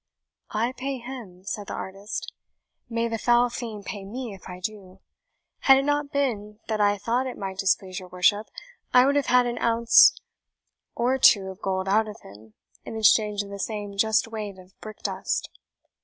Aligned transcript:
"I 0.49 0.71
pay 0.71 0.97
him?" 0.97 1.43
said 1.43 1.67
the 1.67 1.75
artist. 1.75 2.33
"May 2.89 3.07
the 3.07 3.19
foul 3.19 3.51
fiend 3.51 3.85
pay 3.85 4.03
me 4.03 4.33
if 4.33 4.49
I 4.49 4.59
do! 4.59 4.99
Had 5.59 5.77
it 5.77 5.85
not 5.85 6.11
been 6.11 6.57
that 6.67 6.81
I 6.81 6.97
thought 6.97 7.27
it 7.27 7.37
might 7.37 7.59
displease 7.59 7.99
your 7.99 8.07
worship, 8.09 8.47
I 8.95 9.05
would 9.05 9.15
have 9.15 9.27
had 9.27 9.45
an 9.45 9.59
ounce 9.59 10.19
or 10.95 11.19
two 11.19 11.51
of 11.51 11.61
gold 11.61 11.87
out 11.87 12.07
of 12.07 12.19
him, 12.21 12.55
in 12.83 12.95
exchange 12.97 13.43
of 13.43 13.51
the 13.51 13.59
same 13.59 13.95
just 13.95 14.27
weight 14.27 14.57
of 14.57 14.73
brick 14.79 15.03
dust." 15.03 15.51